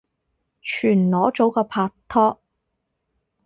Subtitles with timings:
[0.63, 2.41] 全裸早過拍拖